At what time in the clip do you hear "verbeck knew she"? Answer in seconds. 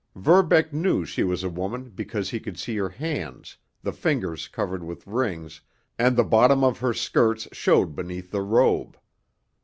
0.15-1.23